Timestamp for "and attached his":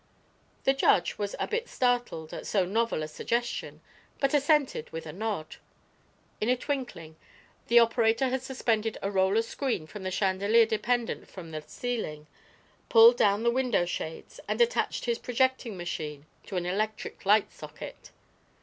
14.47-15.19